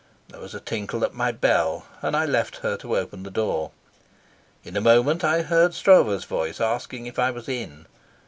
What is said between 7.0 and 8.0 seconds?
if I was in.